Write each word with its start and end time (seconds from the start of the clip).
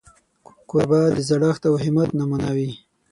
کوربه 0.69 0.99
د 1.15 1.17
زړښت 1.29 1.63
او 1.69 1.73
همت 1.83 2.09
نمونه 2.19 2.49
وي. 2.55 2.71